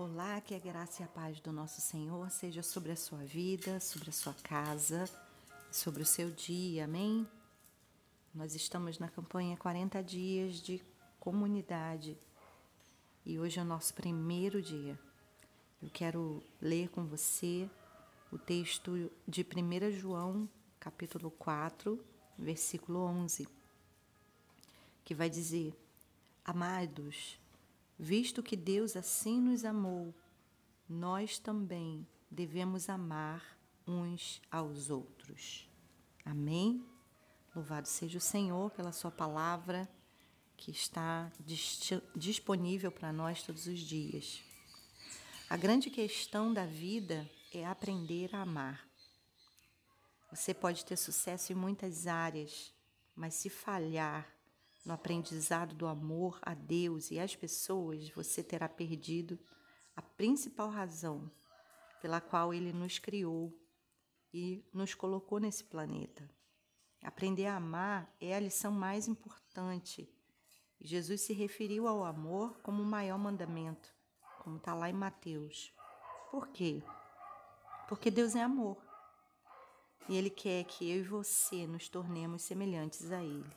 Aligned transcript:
Olá, 0.00 0.40
que 0.40 0.54
a 0.54 0.60
graça 0.60 1.02
e 1.02 1.04
a 1.04 1.08
paz 1.08 1.40
do 1.40 1.50
nosso 1.50 1.80
Senhor 1.80 2.30
seja 2.30 2.62
sobre 2.62 2.92
a 2.92 2.96
sua 2.96 3.18
vida, 3.18 3.80
sobre 3.80 4.10
a 4.10 4.12
sua 4.12 4.32
casa, 4.32 5.10
sobre 5.72 6.04
o 6.04 6.06
seu 6.06 6.30
dia, 6.30 6.84
amém? 6.84 7.26
Nós 8.32 8.54
estamos 8.54 9.00
na 9.00 9.08
campanha 9.08 9.56
40 9.56 10.00
dias 10.04 10.62
de 10.62 10.80
comunidade 11.18 12.16
e 13.26 13.40
hoje 13.40 13.58
é 13.58 13.62
o 13.62 13.64
nosso 13.64 13.92
primeiro 13.92 14.62
dia. 14.62 14.96
Eu 15.82 15.90
quero 15.92 16.44
ler 16.62 16.90
com 16.90 17.04
você 17.04 17.68
o 18.30 18.38
texto 18.38 19.10
de 19.26 19.42
1 19.42 19.90
João, 19.98 20.48
capítulo 20.78 21.28
4, 21.32 21.98
versículo 22.38 23.00
11, 23.00 23.48
que 25.04 25.12
vai 25.12 25.28
dizer: 25.28 25.74
Amados, 26.44 27.36
Visto 27.98 28.42
que 28.42 28.56
Deus 28.56 28.96
assim 28.96 29.40
nos 29.40 29.64
amou, 29.64 30.14
nós 30.88 31.38
também 31.38 32.06
devemos 32.30 32.88
amar 32.88 33.58
uns 33.86 34.40
aos 34.50 34.88
outros. 34.88 35.68
Amém? 36.24 36.86
Louvado 37.54 37.88
seja 37.88 38.18
o 38.18 38.20
Senhor 38.20 38.70
pela 38.70 38.92
Sua 38.92 39.10
palavra 39.10 39.88
que 40.56 40.70
está 40.70 41.32
disponível 42.14 42.92
para 42.92 43.12
nós 43.12 43.42
todos 43.42 43.66
os 43.66 43.80
dias. 43.80 44.42
A 45.50 45.56
grande 45.56 45.88
questão 45.90 46.52
da 46.52 46.66
vida 46.66 47.28
é 47.52 47.64
aprender 47.64 48.34
a 48.34 48.42
amar. 48.42 48.86
Você 50.30 50.52
pode 50.52 50.84
ter 50.84 50.96
sucesso 50.96 51.52
em 51.52 51.56
muitas 51.56 52.06
áreas, 52.06 52.72
mas 53.16 53.34
se 53.34 53.48
falhar 53.48 54.37
no 54.84 54.94
aprendizado 54.94 55.74
do 55.74 55.86
amor 55.86 56.38
a 56.42 56.54
Deus 56.54 57.10
e 57.10 57.18
às 57.18 57.36
pessoas, 57.36 58.08
você 58.10 58.42
terá 58.42 58.68
perdido 58.68 59.38
a 59.94 60.02
principal 60.02 60.70
razão 60.70 61.30
pela 62.00 62.20
qual 62.20 62.54
Ele 62.54 62.72
nos 62.72 62.98
criou 62.98 63.52
e 64.32 64.64
nos 64.72 64.94
colocou 64.94 65.38
nesse 65.38 65.64
planeta. 65.64 66.28
Aprender 67.02 67.46
a 67.46 67.56
amar 67.56 68.12
é 68.20 68.34
a 68.34 68.40
lição 68.40 68.72
mais 68.72 69.08
importante. 69.08 70.08
Jesus 70.80 71.22
se 71.22 71.32
referiu 71.32 71.86
ao 71.88 72.04
amor 72.04 72.58
como 72.62 72.82
o 72.82 72.86
maior 72.86 73.18
mandamento, 73.18 73.92
como 74.42 74.56
está 74.56 74.74
lá 74.74 74.88
em 74.88 74.92
Mateus. 74.92 75.72
Por 76.30 76.48
quê? 76.48 76.82
Porque 77.88 78.10
Deus 78.10 78.34
é 78.34 78.42
amor. 78.42 78.76
E 80.08 80.16
Ele 80.16 80.30
quer 80.30 80.64
que 80.64 80.90
eu 80.90 80.98
e 80.98 81.02
você 81.02 81.66
nos 81.66 81.88
tornemos 81.88 82.42
semelhantes 82.42 83.10
a 83.10 83.22
Ele. 83.22 83.50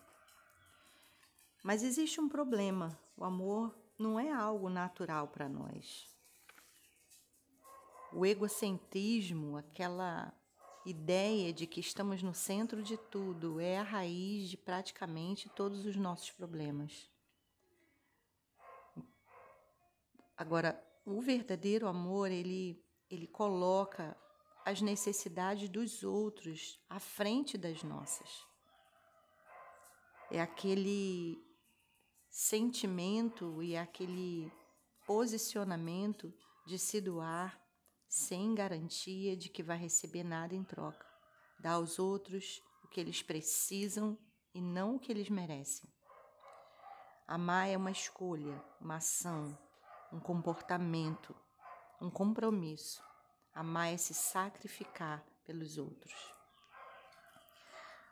Mas 1.64 1.84
existe 1.84 2.20
um 2.20 2.28
problema: 2.28 2.98
o 3.16 3.24
amor 3.24 3.76
não 3.98 4.20
é 4.20 4.32
algo 4.32 4.70
natural 4.70 5.28
para 5.28 5.48
nós. 5.48 6.10
O 8.14 8.26
egocentrismo, 8.26 9.58
aquela 9.58 10.34
ideia 10.86 11.54
de 11.54 11.68
que 11.68 11.80
estamos 11.80 12.24
no 12.24 12.34
centro 12.34 12.82
de 12.82 12.98
tudo, 12.98 13.60
é 13.60 13.78
a 13.78 13.84
raiz 13.84 14.50
de 14.50 14.58
praticamente 14.58 15.48
todos 15.50 15.86
os 15.86 15.96
nossos 15.96 16.32
problemas. 16.32 17.10
Agora, 20.36 20.84
o 21.06 21.22
verdadeiro 21.22 21.88
amor, 21.88 22.32
ele, 22.32 22.84
ele 23.10 23.28
coloca 23.28 24.18
as 24.66 24.82
necessidades 24.82 25.70
dos 25.70 26.04
outros 26.04 26.80
à 26.90 27.00
frente 27.00 27.58
das 27.58 27.84
nossas. 27.84 28.46
É 30.32 30.42
aquele 30.42 31.51
sentimento 32.32 33.62
e 33.62 33.76
aquele 33.76 34.50
posicionamento 35.06 36.34
de 36.66 36.80
se 36.80 37.02
doar 37.02 37.62
sem 38.08 38.56
garantia 38.56 39.36
de 39.36 39.50
que 39.50 39.62
vai 39.62 39.78
receber 39.78 40.24
nada 40.24 40.56
em 40.56 40.64
troca. 40.64 41.06
Dar 41.60 41.74
aos 41.74 42.00
outros 42.00 42.64
o 42.84 42.88
que 42.88 43.02
eles 43.02 43.22
precisam 43.22 44.18
e 44.54 44.62
não 44.62 44.96
o 44.96 45.00
que 45.00 45.12
eles 45.12 45.30
merecem. 45.30 45.90
Amar 47.28 47.68
é 47.68 47.76
uma 47.76 47.92
escolha, 47.92 48.64
uma 48.80 48.96
ação, 48.96 49.58
um 50.12 50.20
comportamento, 50.20 51.36
um 52.02 52.10
compromisso. 52.10 53.04
Amar 53.54 53.94
é 53.94 53.98
se 53.98 54.14
sacrificar 54.14 55.26
pelos 55.46 55.78
outros. 55.78 56.34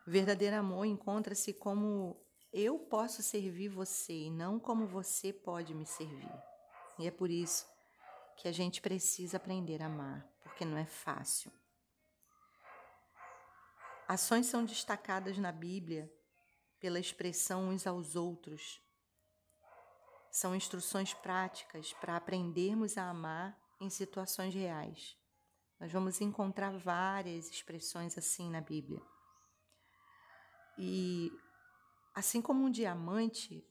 O 0.06 0.12
verdadeiro 0.12 0.58
amor 0.58 0.86
encontra-se 0.86 1.54
como 1.54 2.18
eu 2.52 2.80
posso 2.80 3.22
servir 3.22 3.70
você 3.70 4.14
e 4.14 4.32
não 4.32 4.60
como 4.60 4.88
você 4.88 5.32
pode 5.32 5.74
me 5.74 5.86
servir. 5.86 6.32
E 6.98 7.08
é 7.08 7.12
por 7.12 7.30
isso 7.30 7.68
que 8.38 8.48
a 8.48 8.52
gente 8.52 8.82
precisa 8.82 9.38
aprender 9.38 9.82
a 9.82 9.86
amar, 9.86 10.28
porque 10.44 10.66
não 10.66 10.78
é 10.78 10.86
fácil. 10.86 11.52
Ações 14.08 14.48
são 14.48 14.66
destacadas 14.66 15.38
na 15.38 15.52
Bíblia 15.52 16.12
pela 16.80 17.00
expressão 17.00 17.70
uns 17.70 17.86
aos 17.86 18.16
outros. 18.16 18.81
São 20.31 20.56
instruções 20.56 21.14
práticas 21.14 21.94
para 21.94 22.16
aprendermos 22.16 22.98
a 22.98 23.10
amar 23.10 23.58
em 23.80 23.90
situações 23.90 24.54
reais. 24.54 25.16
Nós 25.80 25.92
vamos 25.92 26.20
encontrar 26.22 26.78
várias 26.78 27.50
expressões 27.50 28.18
assim 28.18 28.50
na 28.50 28.62
Bíblia. 28.62 29.02
E 30.78 31.31
Assim 32.19 32.41
como 32.41 32.66
um 32.66 32.69
diamante, 32.69 33.66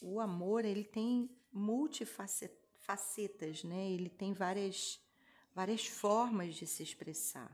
o 0.00 0.20
amor 0.20 0.64
ele 0.64 0.84
tem 0.84 1.28
multifacetas, 1.52 3.64
né? 3.64 3.90
Ele 3.90 4.08
tem 4.08 4.32
várias 4.32 5.00
várias 5.52 5.84
formas 5.84 6.54
de 6.54 6.68
se 6.68 6.84
expressar. 6.84 7.50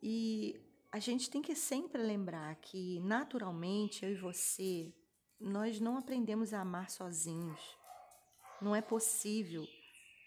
E 0.00 0.64
a 0.92 1.00
gente 1.00 1.28
tem 1.28 1.42
que 1.42 1.56
sempre 1.56 2.00
lembrar 2.00 2.54
que 2.54 3.00
naturalmente 3.00 4.04
eu 4.04 4.12
e 4.12 4.14
você 4.14 4.94
nós 5.40 5.80
não 5.80 5.98
aprendemos 5.98 6.54
a 6.54 6.60
amar 6.60 6.90
sozinhos. 6.90 7.76
Não 8.62 8.76
é 8.76 8.80
possível 8.80 9.66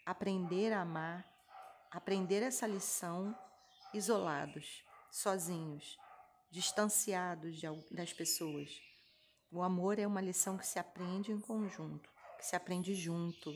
aprender 0.04 0.74
a 0.74 0.82
amar, 0.82 1.26
aprender 1.90 2.42
essa 2.42 2.66
lição 2.66 3.34
isolados, 3.94 4.84
sozinhos 5.10 5.98
distanciados 6.50 7.56
de, 7.56 7.66
das 7.90 8.12
pessoas. 8.12 8.80
O 9.50 9.62
amor 9.62 9.98
é 9.98 10.06
uma 10.06 10.20
lição 10.20 10.58
que 10.58 10.66
se 10.66 10.78
aprende 10.78 11.32
em 11.32 11.40
conjunto, 11.40 12.10
que 12.38 12.44
se 12.44 12.54
aprende 12.54 12.94
junto. 12.94 13.54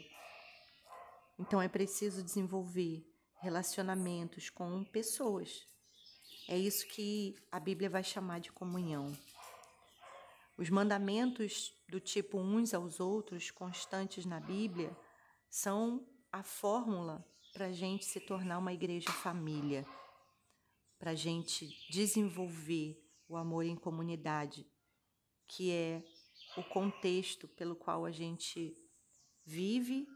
Então 1.39 1.61
é 1.61 1.69
preciso 1.69 2.23
desenvolver 2.23 3.05
relacionamentos 3.41 4.49
com 4.49 4.85
pessoas. 4.85 5.67
É 6.49 6.57
isso 6.57 6.87
que 6.89 7.35
a 7.51 7.61
Bíblia 7.61 7.91
vai 7.91 8.03
chamar 8.03 8.41
de 8.41 8.51
comunhão. 8.53 9.17
Os 10.57 10.71
mandamentos 10.71 11.75
do 11.89 11.99
tipo 11.99 12.39
uns 12.39 12.75
aos 12.75 13.01
outros, 13.01 13.51
constantes 13.51 14.25
na 14.25 14.39
Bíblia, 14.39 14.97
são 15.51 16.07
a 16.31 16.43
fórmula 16.43 17.25
para 17.53 17.67
a 17.67 17.73
gente 17.73 18.05
se 18.05 18.21
tornar 18.21 18.59
uma 18.59 18.73
igreja 18.73 19.11
família 19.11 19.87
para 21.03 21.11
a 21.11 21.17
gente 21.17 21.69
desenvolver 21.91 22.97
o 23.27 23.37
amor 23.37 23.65
em 23.65 23.75
comunidade, 23.75 24.65
que 25.49 25.69
é 25.73 26.01
o 26.57 26.63
contexto 26.63 27.49
pelo 27.49 27.75
qual 27.75 28.05
a 28.05 28.13
gente 28.13 28.73
vive 29.45 30.07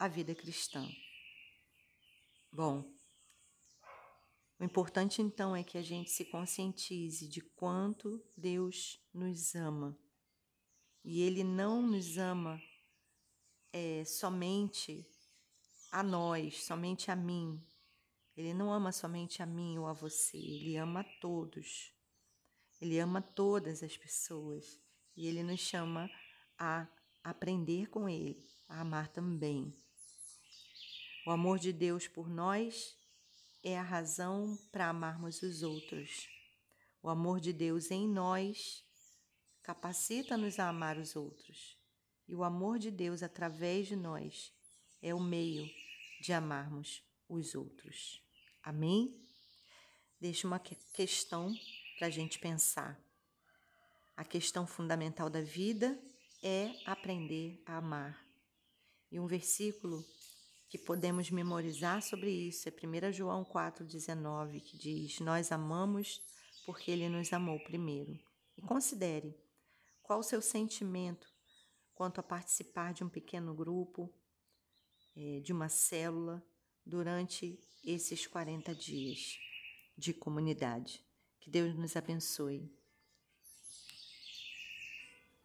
a 0.00 0.08
vida 0.08 0.34
cristã. 0.34 0.84
Bom, 2.50 2.92
o 4.58 4.64
importante 4.64 5.22
então 5.22 5.54
é 5.54 5.62
que 5.62 5.78
a 5.78 5.82
gente 5.82 6.10
se 6.10 6.24
conscientize 6.24 7.28
de 7.28 7.40
quanto 7.40 8.20
Deus 8.36 9.00
nos 9.14 9.54
ama. 9.54 9.96
E 11.04 11.22
Ele 11.22 11.44
não 11.44 11.80
nos 11.80 12.18
ama 12.18 12.60
é, 13.72 14.04
somente 14.04 15.08
a 15.92 16.02
nós, 16.02 16.64
somente 16.64 17.08
a 17.08 17.14
mim, 17.14 17.64
ele 18.36 18.54
não 18.54 18.72
ama 18.72 18.92
somente 18.92 19.42
a 19.42 19.46
mim 19.46 19.78
ou 19.78 19.86
a 19.86 19.92
você, 19.92 20.38
ele 20.38 20.76
ama 20.76 21.00
a 21.00 21.20
todos. 21.20 21.92
Ele 22.80 22.98
ama 22.98 23.20
todas 23.20 23.82
as 23.82 23.96
pessoas 23.96 24.80
e 25.16 25.26
ele 25.26 25.42
nos 25.42 25.60
chama 25.60 26.10
a 26.58 26.88
aprender 27.22 27.88
com 27.88 28.08
ele, 28.08 28.44
a 28.68 28.80
amar 28.80 29.08
também. 29.08 29.72
O 31.26 31.30
amor 31.30 31.58
de 31.58 31.72
Deus 31.72 32.08
por 32.08 32.28
nós 32.28 32.96
é 33.62 33.78
a 33.78 33.82
razão 33.82 34.58
para 34.72 34.88
amarmos 34.88 35.42
os 35.42 35.62
outros. 35.62 36.26
O 37.02 37.08
amor 37.08 37.38
de 37.38 37.52
Deus 37.52 37.90
em 37.90 38.08
nós 38.08 38.84
capacita-nos 39.62 40.58
a 40.58 40.68
amar 40.68 40.98
os 40.98 41.14
outros. 41.14 41.78
E 42.26 42.34
o 42.34 42.42
amor 42.42 42.78
de 42.78 42.90
Deus 42.90 43.22
através 43.22 43.86
de 43.86 43.94
nós 43.94 44.52
é 45.00 45.14
o 45.14 45.20
meio 45.20 45.70
de 46.20 46.32
amarmos 46.32 47.02
os 47.34 47.54
outros. 47.54 48.22
Amém? 48.62 49.18
Deixa 50.20 50.46
uma 50.46 50.58
questão 50.58 51.52
para 51.98 52.06
a 52.06 52.10
gente 52.10 52.38
pensar. 52.38 53.00
A 54.16 54.24
questão 54.24 54.66
fundamental 54.66 55.28
da 55.28 55.40
vida 55.40 55.98
é 56.42 56.70
aprender 56.86 57.62
a 57.66 57.78
amar. 57.78 58.24
E 59.10 59.18
um 59.18 59.26
versículo 59.26 60.04
que 60.68 60.78
podemos 60.78 61.30
memorizar 61.30 62.02
sobre 62.02 62.30
isso 62.30 62.68
é 62.68 62.72
1 62.72 63.12
João 63.12 63.44
4,19, 63.44 64.60
que 64.60 64.76
diz: 64.76 65.20
Nós 65.20 65.52
amamos 65.52 66.20
porque 66.64 66.90
Ele 66.90 67.08
nos 67.08 67.32
amou 67.32 67.58
primeiro. 67.64 68.18
E 68.56 68.62
considere 68.62 69.36
qual 70.02 70.20
o 70.20 70.22
seu 70.22 70.40
sentimento 70.40 71.32
quanto 71.94 72.20
a 72.20 72.22
participar 72.22 72.92
de 72.92 73.04
um 73.04 73.08
pequeno 73.08 73.54
grupo, 73.54 74.12
é, 75.16 75.40
de 75.40 75.52
uma 75.52 75.68
célula, 75.68 76.42
durante 76.84 77.58
esses 77.84 78.26
40 78.26 78.74
dias 78.74 79.38
de 79.96 80.12
comunidade. 80.12 81.04
Que 81.40 81.50
Deus 81.50 81.74
nos 81.74 81.96
abençoe. 81.96 82.70